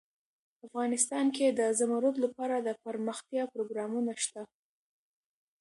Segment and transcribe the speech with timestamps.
[0.65, 4.41] افغانستان کې د زمرد لپاره دپرمختیا پروګرامونه شته.